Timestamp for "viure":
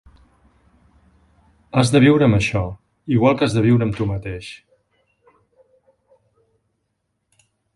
2.05-2.29, 3.67-3.87